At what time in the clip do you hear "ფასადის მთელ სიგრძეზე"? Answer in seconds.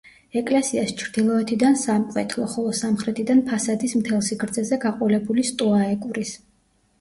3.51-4.81